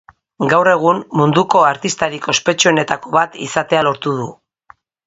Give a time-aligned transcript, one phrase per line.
[0.53, 4.31] Gaur egun, munduko artistarik ospetsuenetako bat izatea lortu du.